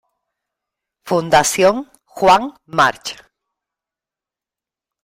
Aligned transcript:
Fundación 1.03 1.87
Juan 2.05 2.55
March. 2.65 3.13